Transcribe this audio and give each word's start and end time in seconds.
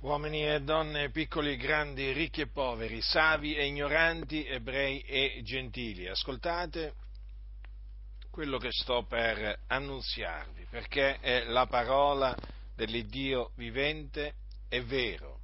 uomini 0.00 0.46
e 0.46 0.60
donne, 0.60 1.10
piccoli 1.10 1.52
e 1.52 1.56
grandi, 1.56 2.12
ricchi 2.12 2.42
e 2.42 2.48
poveri, 2.48 3.00
savi 3.00 3.54
e 3.54 3.66
ignoranti, 3.66 4.46
ebrei 4.46 5.00
e 5.00 5.40
gentili. 5.42 6.06
Ascoltate 6.06 6.94
quello 8.30 8.58
che 8.58 8.70
sto 8.70 9.04
per 9.04 9.60
annunziarvi, 9.66 10.66
perché 10.68 11.18
è 11.20 11.44
la 11.44 11.66
parola 11.66 12.36
dell'Iddio 12.74 13.52
vivente 13.56 14.34
e 14.68 14.82
vero. 14.82 15.40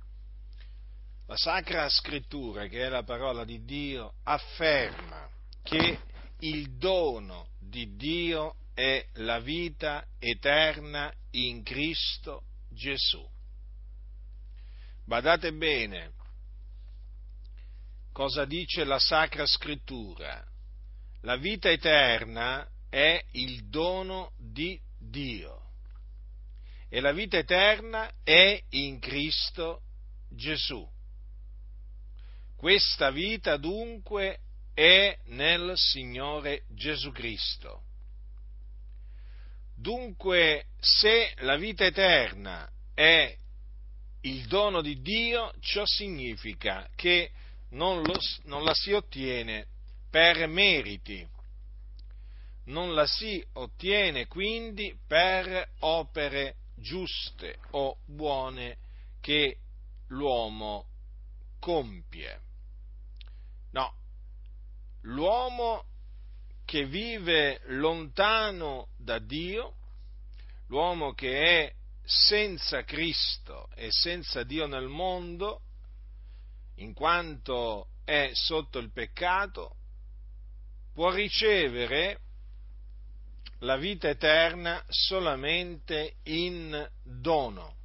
La 1.27 1.37
Sacra 1.37 1.89
Scrittura, 1.89 2.67
che 2.67 2.85
è 2.85 2.89
la 2.89 3.05
parola 3.05 3.45
di 3.45 3.65
Dio, 3.65 4.15
afferma 4.25 5.27
che 5.63 5.99
il 6.41 6.77
dono 6.77 7.49
di 7.59 7.97
Dio 7.97 8.57
è 8.75 9.03
la 9.15 9.39
vita 9.39 10.05
eterna 10.19 11.11
in 11.31 11.63
Cristo 11.63 12.43
Gesù. 12.69 13.32
Badate 15.05 15.53
bene 15.53 16.13
cosa 18.13 18.45
dice 18.45 18.85
la 18.85 18.99
Sacra 18.99 19.47
Scrittura. 19.47 20.45
La 21.23 21.37
vita 21.37 21.71
eterna 21.71 22.67
è 22.89 23.25
il 23.33 23.69
dono 23.69 24.33
di 24.37 24.79
Dio 24.99 25.61
e 26.89 27.01
la 27.01 27.13
vita 27.13 27.39
eterna 27.39 28.13
è 28.23 28.63
in 28.71 28.99
Cristo 28.99 29.81
Gesù. 30.29 30.87
Questa 32.55 33.11
vita 33.11 33.57
dunque 33.57 34.41
è 34.75 35.19
nel 35.27 35.73
Signore 35.77 36.65
Gesù 36.69 37.11
Cristo. 37.13 37.85
Dunque, 39.75 40.67
se 40.79 41.33
la 41.39 41.57
vita 41.57 41.85
eterna 41.87 42.71
è 42.95 43.37
il 44.23 44.47
dono 44.47 44.83
di 44.83 45.01
Dio, 45.01 45.53
ciò 45.61 45.85
significa 45.85 46.89
che 46.95 47.31
non, 47.71 48.03
lo, 48.03 48.19
non 48.45 48.65
la 48.65 48.75
si 48.75 48.93
ottiene 48.93 49.67
per 50.11 50.47
meriti, 50.47 51.27
non 52.65 52.95
la 52.95 53.07
si 53.07 53.45
ottiene 53.55 54.27
quindi 54.27 54.97
per 55.07 55.71
opere 55.81 56.57
giuste 56.77 57.59
o 57.71 57.97
buone 58.07 58.79
che 59.21 59.59
l'uomo 60.09 60.87
compie. 61.59 62.41
No, 63.71 63.95
l'uomo 65.03 65.85
che 66.65 66.85
vive 66.87 67.61
lontano 67.67 68.89
da 68.97 69.19
Dio, 69.19 69.75
l'uomo 70.67 71.13
che 71.15 71.65
è 71.65 71.75
senza 72.05 72.83
Cristo 72.85 73.69
e 73.75 73.91
senza 73.91 74.43
Dio 74.43 74.67
nel 74.67 74.89
mondo, 74.89 75.63
in 76.77 76.93
quanto 76.95 77.89
è 78.05 78.31
sotto 78.33 78.79
il 78.79 78.91
peccato, 78.93 79.77
può 80.93 81.11
ricevere 81.11 82.21
la 83.61 83.77
vita 83.77 84.09
eterna 84.09 84.85
solamente 84.89 86.17
in 86.25 86.89
dono. 87.03 87.77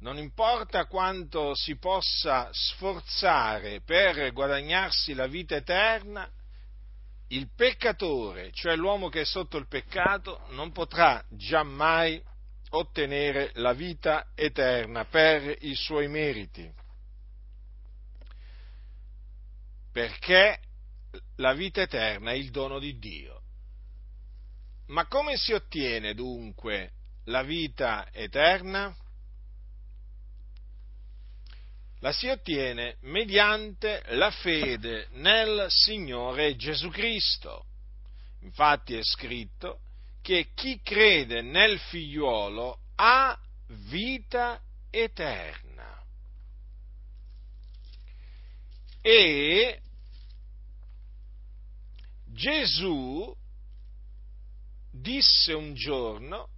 Non 0.00 0.16
importa 0.16 0.86
quanto 0.86 1.54
si 1.54 1.76
possa 1.76 2.48
sforzare 2.52 3.82
per 3.82 4.32
guadagnarsi 4.32 5.12
la 5.12 5.26
vita 5.26 5.56
eterna, 5.56 6.28
il 7.32 7.48
peccatore, 7.54 8.50
cioè 8.52 8.76
l'uomo 8.76 9.08
che 9.08 9.20
è 9.20 9.24
sotto 9.24 9.56
il 9.56 9.68
peccato, 9.68 10.46
non 10.50 10.72
potrà 10.72 11.24
giammai 11.28 12.20
ottenere 12.70 13.50
la 13.54 13.72
vita 13.72 14.30
eterna 14.34 15.04
per 15.04 15.56
i 15.60 15.74
suoi 15.74 16.08
meriti. 16.08 16.70
Perché 19.92 20.60
la 21.36 21.52
vita 21.52 21.82
eterna 21.82 22.30
è 22.30 22.34
il 22.34 22.50
dono 22.50 22.78
di 22.78 22.98
Dio. 22.98 23.42
Ma 24.86 25.06
come 25.06 25.36
si 25.36 25.52
ottiene 25.52 26.14
dunque 26.14 26.92
la 27.24 27.42
vita 27.42 28.08
eterna? 28.12 28.94
La 32.00 32.12
si 32.12 32.28
ottiene 32.28 32.96
mediante 33.02 34.02
la 34.08 34.30
fede 34.30 35.08
nel 35.12 35.66
Signore 35.68 36.56
Gesù 36.56 36.88
Cristo. 36.88 37.66
Infatti 38.40 38.94
è 38.94 39.02
scritto 39.02 39.80
che 40.22 40.50
chi 40.54 40.80
crede 40.82 41.42
nel 41.42 41.78
figliuolo 41.78 42.78
ha 42.96 43.38
vita 43.88 44.60
eterna. 44.90 46.02
E 49.02 49.80
Gesù 52.26 53.34
disse 54.90 55.52
un 55.52 55.74
giorno, 55.74 56.48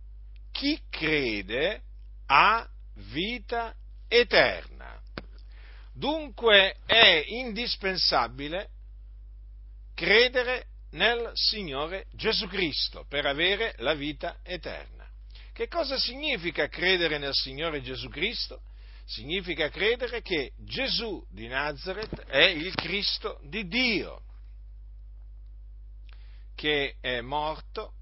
chi 0.52 0.80
crede 0.88 1.82
ha 2.26 2.68
vita 2.94 3.74
eterna. 4.08 5.00
Dunque 5.94 6.76
è 6.86 7.24
indispensabile 7.26 8.70
credere 9.94 10.66
nel 10.92 11.30
Signore 11.34 12.06
Gesù 12.12 12.46
Cristo 12.48 13.04
per 13.08 13.26
avere 13.26 13.74
la 13.78 13.94
vita 13.94 14.38
eterna. 14.42 15.06
Che 15.52 15.68
cosa 15.68 15.98
significa 15.98 16.68
credere 16.68 17.18
nel 17.18 17.34
Signore 17.34 17.82
Gesù 17.82 18.08
Cristo? 18.08 18.62
Significa 19.04 19.68
credere 19.68 20.22
che 20.22 20.52
Gesù 20.58 21.24
di 21.28 21.46
Nazareth 21.46 22.22
è 22.22 22.44
il 22.44 22.74
Cristo 22.74 23.38
di 23.42 23.66
Dio, 23.66 24.22
che 26.54 26.96
è 27.00 27.20
morto 27.20 27.94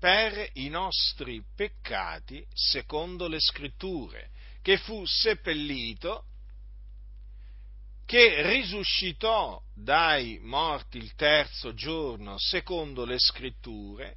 per 0.00 0.50
i 0.54 0.68
nostri 0.68 1.44
peccati 1.54 2.44
secondo 2.52 3.28
le 3.28 3.38
scritture, 3.38 4.30
che 4.62 4.78
fu 4.78 5.04
seppellito 5.06 6.24
che 8.12 8.42
risuscitò 8.42 9.58
dai 9.72 10.38
morti 10.42 10.98
il 10.98 11.14
terzo 11.14 11.72
giorno 11.72 12.36
secondo 12.36 13.06
le 13.06 13.18
scritture 13.18 14.16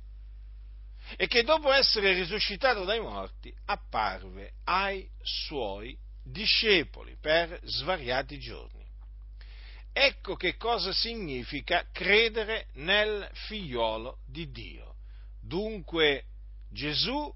e 1.16 1.28
che 1.28 1.44
dopo 1.44 1.72
essere 1.72 2.12
risuscitato 2.12 2.84
dai 2.84 3.00
morti 3.00 3.56
apparve 3.68 4.56
ai 4.66 5.10
suoi 5.24 5.98
discepoli 6.22 7.16
per 7.22 7.58
svariati 7.64 8.38
giorni. 8.38 8.86
Ecco 9.94 10.36
che 10.36 10.58
cosa 10.58 10.92
significa 10.92 11.88
credere 11.94 12.68
nel 12.74 13.30
figliolo 13.48 14.18
di 14.26 14.52
Dio. 14.52 14.96
Dunque 15.42 16.26
Gesù, 16.70 17.34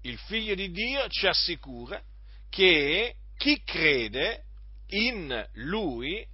il 0.00 0.16
figlio 0.16 0.54
di 0.54 0.70
Dio, 0.70 1.06
ci 1.08 1.26
assicura 1.26 2.02
che 2.48 3.16
chi 3.36 3.62
crede 3.64 4.44
in 4.88 5.48
lui 5.54 6.26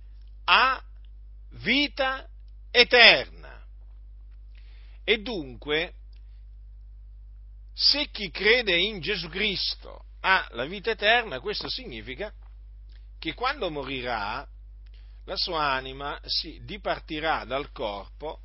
ha 0.44 0.82
vita 1.62 2.28
eterna. 2.70 3.62
E 5.04 5.18
dunque, 5.18 5.94
se 7.72 8.08
chi 8.10 8.30
crede 8.30 8.76
in 8.76 9.00
Gesù 9.00 9.28
Cristo 9.28 10.06
ha 10.20 10.46
la 10.52 10.64
vita 10.64 10.90
eterna, 10.90 11.40
questo 11.40 11.68
significa 11.68 12.32
che 13.18 13.34
quando 13.34 13.70
morirà, 13.70 14.46
la 15.26 15.36
sua 15.36 15.70
anima 15.72 16.18
si 16.24 16.60
dipartirà 16.64 17.44
dal 17.44 17.72
corpo 17.72 18.40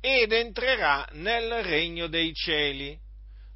ed 0.00 0.32
entrerà 0.32 1.06
nel 1.12 1.62
regno 1.62 2.06
dei 2.06 2.32
cieli 2.34 2.98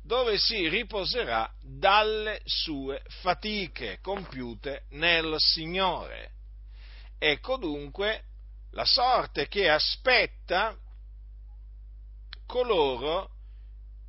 dove 0.03 0.37
si 0.37 0.69
riposerà 0.69 1.51
dalle 1.61 2.41
sue 2.45 3.03
fatiche 3.21 3.99
compiute 4.01 4.85
nel 4.91 5.35
Signore. 5.39 6.31
Ecco 7.19 7.57
dunque 7.57 8.25
la 8.73 8.85
sorte 8.85 9.47
che 9.49 9.69
aspetta 9.69 10.77
coloro 12.47 13.31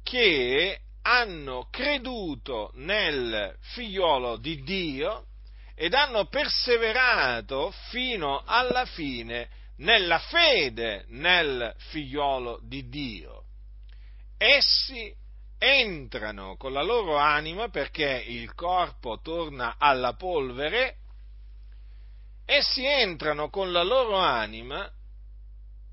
che 0.01 0.79
hanno 1.03 1.67
creduto 1.69 2.71
nel 2.75 3.55
figliolo 3.59 4.37
di 4.37 4.63
Dio 4.63 5.27
ed 5.75 5.93
hanno 5.93 6.25
perseverato 6.25 7.71
fino 7.89 8.41
alla 8.45 8.85
fine 8.85 9.49
nella 9.77 10.19
fede 10.19 11.05
nel 11.09 11.73
figliolo 11.77 12.59
di 12.63 12.87
Dio. 12.89 13.45
Essi 14.37 15.13
entrano 15.63 16.57
con 16.57 16.73
la 16.73 16.81
loro 16.81 17.15
anima 17.15 17.69
perché 17.69 18.21
il 18.27 18.53
corpo 18.53 19.21
torna 19.21 19.75
alla 19.77 20.13
polvere, 20.13 20.97
essi 22.43 22.85
entrano 22.85 23.49
con 23.49 23.71
la 23.71 23.83
loro 23.83 24.17
anima 24.17 24.91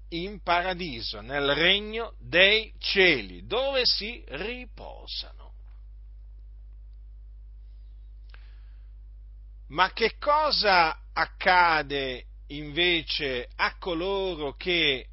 in 0.09 0.43
paradiso, 0.43 1.21
nel 1.21 1.55
regno 1.55 2.15
dei 2.19 2.75
cieli, 2.79 3.47
dove 3.47 3.83
si 3.85 4.25
riposano. 4.27 5.53
Ma 9.69 9.93
che 9.93 10.17
cosa 10.19 10.99
accade 11.13 12.25
invece 12.49 13.49
a 13.55 13.77
coloro 13.79 14.55
che 14.55 15.07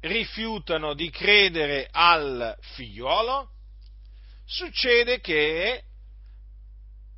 rifiutano 0.00 0.94
di 0.94 1.10
credere 1.10 1.86
al 1.92 2.56
figliuolo? 2.58 3.56
Succede 4.50 5.20
che 5.20 5.82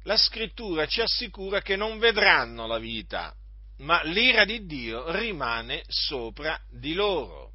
la 0.03 0.17
scrittura 0.17 0.87
ci 0.87 1.00
assicura 1.00 1.62
che 1.62 1.77
non 1.77 2.00
vedranno 2.00 2.67
la 2.67 2.81
vita, 2.81 3.32
ma 3.79 4.03
l'ira 4.03 4.44
di 4.44 4.67
Dio 4.67 5.12
rimane 5.12 5.85
sopra 5.87 6.61
di 6.69 6.93
loro. 6.93 7.53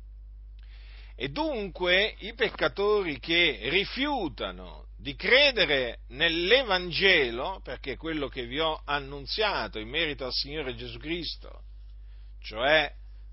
E 1.13 1.27
dunque 1.27 2.15
i 2.19 2.33
peccatori 2.35 3.19
che 3.19 3.59
rifiutano 3.63 4.87
di 4.95 5.13
credere 5.17 6.03
nell'Evangelo, 6.07 7.59
perché 7.61 7.91
è 7.91 7.97
quello 7.97 8.29
che 8.29 8.45
vi 8.45 8.61
ho 8.61 8.81
annunziato 8.85 9.77
in 9.77 9.89
merito 9.89 10.23
al 10.23 10.33
Signore 10.33 10.73
Gesù 10.75 10.97
Cristo, 10.99 11.63
cioè 12.39 12.89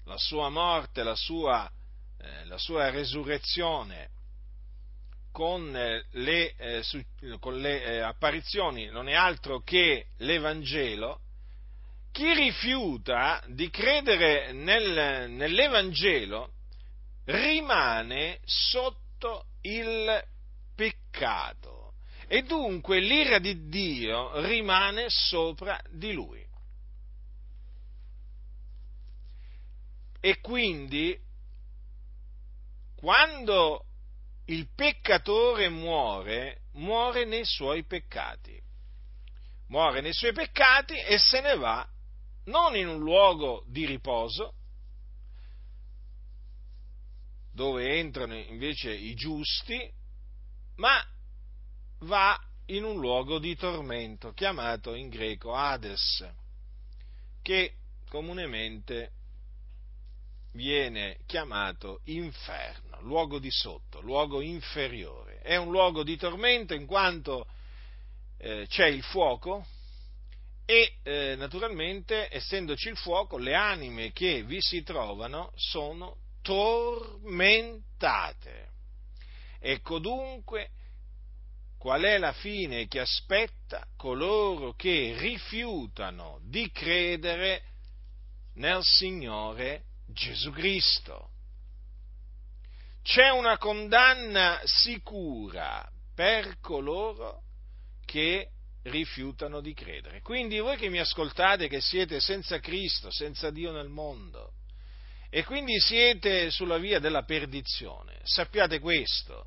la 0.07 0.19
sua 0.19 0.49
morte, 0.49 1.05
la 1.05 1.15
sua, 1.15 1.71
eh, 2.19 2.45
la 2.47 2.59
sua 2.59 2.91
resurrezione 2.91 4.11
con 5.33 5.75
eh, 5.75 6.05
le, 6.13 6.55
eh, 6.57 6.83
su, 6.83 7.03
con 7.41 7.59
le 7.59 7.83
eh, 7.83 7.99
apparizioni, 7.99 8.87
non 8.87 9.09
è 9.09 9.15
altro 9.15 9.61
che 9.63 10.07
l'Evangelo, 10.19 11.21
chi 12.13 12.33
rifiuta 12.35 13.43
di 13.49 13.71
credere 13.71 14.53
nel, 14.53 15.31
nell'Evangelo 15.31 16.53
rimane 17.25 18.39
sotto 18.45 19.47
il 19.63 20.23
peccato 20.75 21.95
e 22.27 22.43
dunque 22.43 23.01
l'ira 23.01 23.39
di 23.39 23.69
Dio 23.69 24.41
rimane 24.41 25.07
sopra 25.09 25.81
di 25.91 26.13
lui. 26.13 26.45
E 30.21 30.41
quindi 30.41 31.19
quando 32.95 33.87
il 34.47 34.69
peccatore 34.75 35.69
muore, 35.69 36.63
muore 36.73 37.25
nei 37.25 37.45
suoi 37.45 37.85
peccati. 37.85 38.61
Muore 39.69 40.01
nei 40.01 40.13
suoi 40.13 40.33
peccati 40.33 40.95
e 40.95 41.19
se 41.19 41.41
ne 41.41 41.57
va 41.57 41.87
non 42.45 42.75
in 42.77 42.89
un 42.89 42.99
luogo 42.99 43.65
di 43.69 43.87
riposo, 43.87 44.55
dove 47.53 47.99
entrano 47.99 48.35
invece 48.35 48.93
i 48.93 49.15
giusti, 49.15 49.91
ma 50.77 51.03
va 52.01 52.39
in 52.67 52.85
un 52.85 52.99
luogo 52.99 53.39
di 53.39 53.55
tormento, 53.57 54.33
chiamato 54.33 54.95
in 54.95 55.09
greco 55.09 55.55
Hades, 55.55 56.27
che 57.43 57.75
comunemente 58.09 59.13
viene 60.53 61.19
chiamato 61.27 62.01
inferno, 62.05 63.01
luogo 63.01 63.39
di 63.39 63.51
sotto, 63.51 64.01
luogo 64.01 64.41
inferiore. 64.41 65.41
È 65.41 65.57
un 65.57 65.71
luogo 65.71 66.03
di 66.03 66.17
tormento 66.17 66.75
in 66.75 66.87
quanto 66.87 67.47
eh, 68.39 68.67
c'è 68.69 68.87
il 68.87 69.03
fuoco 69.03 69.67
e 70.65 70.95
eh, 71.03 71.35
naturalmente, 71.37 72.29
essendoci 72.35 72.89
il 72.89 72.97
fuoco, 72.97 73.37
le 73.37 73.55
anime 73.55 74.13
che 74.13 74.43
vi 74.43 74.59
si 74.61 74.83
trovano 74.83 75.53
sono 75.55 76.17
tormentate. 76.43 77.91
Ecco 79.59 79.99
dunque 79.99 80.71
qual 81.79 82.03
è 82.03 82.19
la 82.19 82.33
fine 82.33 82.87
che 82.87 83.01
aspetta 83.01 83.87
coloro 83.97 84.73
che 84.75 85.17
rifiutano 85.19 86.39
di 86.43 86.71
credere 86.71 87.63
nel 88.55 88.83
Signore 88.83 89.87
Gesù 90.13 90.51
Cristo. 90.51 91.31
C'è 93.03 93.31
una 93.31 93.59
condanna 93.59 94.61
sicura 94.65 95.89
per 96.15 96.59
coloro 96.61 97.43
che 98.05 98.51
rifiutano 98.85 99.61
di 99.61 99.75
credere. 99.75 100.21
Quindi 100.21 100.59
voi 100.59 100.77
che 100.77 100.89
mi 100.89 100.99
ascoltate, 100.99 101.69
che 101.69 101.81
siete 101.81 102.21
senza 102.21 102.59
Cristo, 102.59 103.11
senza 103.11 103.51
Dio 103.51 103.73
nel 103.73 103.89
mondo, 103.89 104.55
e 105.31 105.45
quindi 105.45 105.81
siete 105.81 106.51
sulla 106.51 106.79
via 106.79 106.99
della 106.99 107.25
perdizione, 107.25 108.21
sappiate 108.23 108.81
questo, 108.81 109.47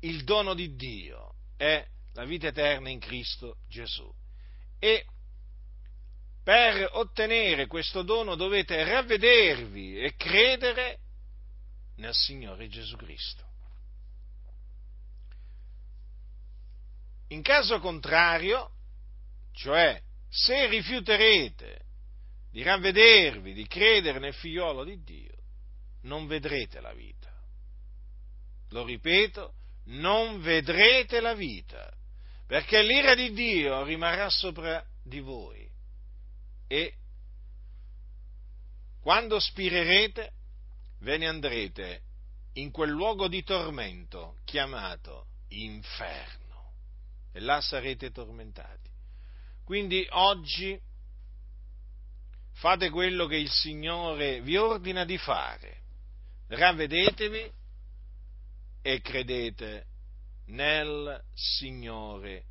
il 0.00 0.24
dono 0.24 0.54
di 0.54 0.74
Dio 0.74 1.34
è 1.56 1.84
la 2.14 2.24
vita 2.24 2.46
eterna 2.48 2.88
in 2.88 2.98
Cristo 2.98 3.58
Gesù. 3.68 4.10
E 4.78 5.04
per 6.50 6.88
ottenere 6.94 7.68
questo 7.68 8.02
dono 8.02 8.34
dovete 8.34 8.82
ravvedervi 8.82 10.00
e 10.00 10.16
credere 10.16 10.98
nel 11.98 12.12
Signore 12.12 12.66
Gesù 12.66 12.96
Cristo. 12.96 13.44
In 17.28 17.40
caso 17.42 17.78
contrario, 17.78 18.72
cioè 19.52 20.02
se 20.28 20.66
rifiuterete 20.66 21.82
di 22.50 22.64
ravvedervi, 22.64 23.52
di 23.52 23.68
credere 23.68 24.18
nel 24.18 24.34
figliolo 24.34 24.82
di 24.82 25.00
Dio, 25.04 25.36
non 26.02 26.26
vedrete 26.26 26.80
la 26.80 26.92
vita. 26.92 27.32
Lo 28.70 28.84
ripeto, 28.84 29.54
non 29.84 30.40
vedrete 30.40 31.20
la 31.20 31.34
vita, 31.34 31.88
perché 32.44 32.82
l'ira 32.82 33.14
di 33.14 33.32
Dio 33.32 33.84
rimarrà 33.84 34.28
sopra 34.28 34.84
di 35.04 35.20
voi 35.20 35.69
e 36.72 36.94
quando 39.00 39.40
spirerete 39.40 40.32
ve 41.00 41.18
ne 41.18 41.26
andrete 41.26 42.02
in 42.54 42.70
quel 42.70 42.90
luogo 42.90 43.26
di 43.26 43.42
tormento 43.42 44.36
chiamato 44.44 45.26
inferno 45.48 46.74
e 47.32 47.40
là 47.40 47.60
sarete 47.60 48.12
tormentati. 48.12 48.88
Quindi 49.64 50.06
oggi 50.10 50.80
fate 52.52 52.88
quello 52.90 53.26
che 53.26 53.36
il 53.36 53.50
Signore 53.50 54.40
vi 54.40 54.56
ordina 54.56 55.04
di 55.04 55.18
fare, 55.18 55.82
ravvedetevi 56.46 57.52
e 58.82 59.00
credete 59.00 59.86
nel 60.46 61.20
Signore 61.34 62.44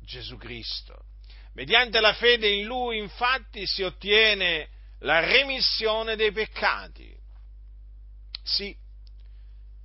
Gesù 0.00 0.36
Cristo. 0.36 1.14
Mediante 1.56 2.00
la 2.00 2.12
fede 2.12 2.48
in 2.48 2.66
Lui, 2.66 2.98
infatti, 2.98 3.66
si 3.66 3.82
ottiene 3.82 4.68
la 5.00 5.20
remissione 5.20 6.14
dei 6.14 6.30
peccati. 6.30 7.10
Sì, 8.42 8.76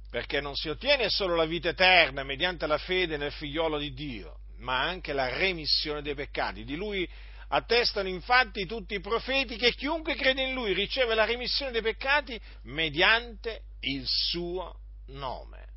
perché 0.10 0.42
non 0.42 0.54
si 0.54 0.68
ottiene 0.68 1.10
solo 1.10 1.34
la 1.34 1.46
vita 1.46 1.70
eterna 1.70 2.24
mediante 2.24 2.68
la 2.68 2.78
fede 2.78 3.16
nel 3.16 3.32
figliolo 3.32 3.78
di 3.78 3.94
Dio, 3.94 4.40
ma 4.58 4.82
anche 4.82 5.14
la 5.14 5.30
remissione 5.30 6.02
dei 6.02 6.14
peccati. 6.14 6.66
Di 6.66 6.76
Lui 6.76 7.10
attestano 7.48 8.10
infatti 8.10 8.66
tutti 8.66 8.96
i 8.96 9.00
profeti 9.00 9.56
che 9.56 9.74
chiunque 9.74 10.16
crede 10.16 10.42
in 10.42 10.54
Lui 10.54 10.74
riceve 10.74 11.16
la 11.16 11.24
remissione 11.24 11.72
dei 11.72 11.82
peccati 11.82 12.38
mediante 12.64 13.62
il 13.80 14.04
suo 14.06 14.78
nome. 15.08 15.70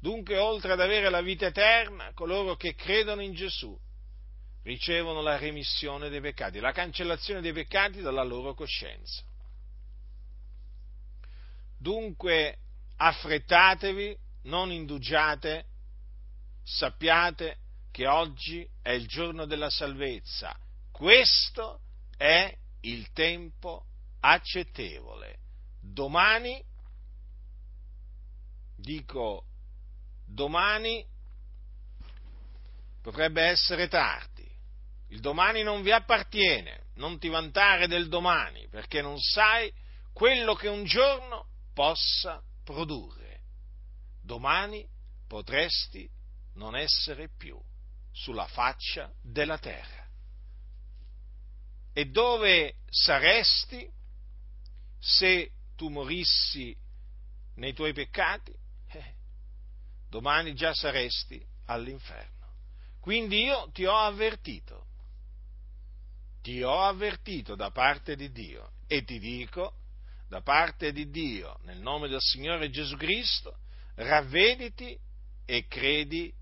Dunque, 0.00 0.36
oltre 0.36 0.72
ad 0.72 0.80
avere 0.80 1.10
la 1.10 1.20
vita 1.20 1.46
eterna, 1.46 2.10
coloro 2.12 2.56
che 2.56 2.74
credono 2.74 3.22
in 3.22 3.34
Gesù 3.34 3.78
ricevono 4.62 5.20
la 5.20 5.36
remissione 5.36 6.08
dei 6.08 6.20
peccati, 6.20 6.60
la 6.60 6.72
cancellazione 6.72 7.40
dei 7.40 7.52
peccati 7.52 8.00
dalla 8.00 8.22
loro 8.22 8.54
coscienza. 8.54 9.22
Dunque 11.76 12.58
affrettatevi, 12.96 14.16
non 14.42 14.70
indugiate, 14.70 15.66
sappiate 16.62 17.58
che 17.90 18.06
oggi 18.06 18.68
è 18.80 18.90
il 18.90 19.06
giorno 19.06 19.46
della 19.46 19.70
salvezza. 19.70 20.56
Questo 20.92 21.80
è 22.16 22.56
il 22.82 23.10
tempo 23.12 23.86
accettevole. 24.20 25.38
Domani, 25.80 26.64
dico 28.76 29.46
domani, 30.24 31.04
potrebbe 33.02 33.42
essere 33.42 33.88
tardi 33.88 34.51
il 35.12 35.20
domani 35.20 35.62
non 35.62 35.82
vi 35.82 35.92
appartiene, 35.92 36.86
non 36.94 37.18
ti 37.18 37.28
vantare 37.28 37.86
del 37.86 38.08
domani, 38.08 38.66
perché 38.68 39.02
non 39.02 39.20
sai 39.20 39.70
quello 40.10 40.54
che 40.54 40.68
un 40.68 40.84
giorno 40.84 41.48
possa 41.74 42.42
produrre. 42.64 43.42
Domani 44.22 44.88
potresti 45.28 46.08
non 46.54 46.74
essere 46.74 47.28
più 47.36 47.60
sulla 48.10 48.46
faccia 48.46 49.12
della 49.20 49.58
terra. 49.58 50.08
E 51.92 52.06
dove 52.06 52.76
saresti 52.88 53.86
se 54.98 55.50
tu 55.76 55.90
morissi 55.90 56.74
nei 57.56 57.74
tuoi 57.74 57.92
peccati? 57.92 58.54
Eh, 58.88 59.14
domani 60.08 60.54
già 60.54 60.72
saresti 60.72 61.44
all'inferno. 61.66 62.54
Quindi 62.98 63.42
io 63.42 63.70
ti 63.72 63.84
ho 63.84 63.98
avvertito 63.98 64.86
ti 66.42 66.62
ho 66.62 66.82
avvertito 66.82 67.54
da 67.54 67.70
parte 67.70 68.16
di 68.16 68.30
Dio 68.30 68.72
e 68.86 69.04
ti 69.04 69.18
dico 69.18 69.76
da 70.28 70.42
parte 70.42 70.92
di 70.92 71.10
Dio, 71.10 71.58
nel 71.64 71.78
nome 71.78 72.08
del 72.08 72.20
Signore 72.20 72.70
Gesù 72.70 72.96
Cristo, 72.96 73.58
ravvediti 73.96 74.98
e 75.44 75.66
credi 75.66 76.32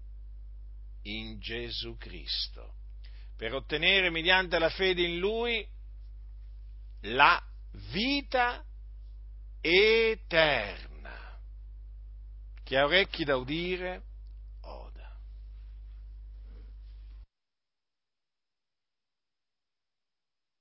in 1.02 1.38
Gesù 1.40 1.96
Cristo, 1.96 2.74
per 3.36 3.54
ottenere 3.54 4.10
mediante 4.10 4.58
la 4.58 4.70
fede 4.70 5.02
in 5.02 5.18
Lui 5.18 5.66
la 7.02 7.42
vita 7.90 8.64
eterna. 9.60 11.38
Chi 12.62 12.76
ha 12.76 12.84
orecchi 12.84 13.24
da 13.24 13.36
udire, 13.36 14.02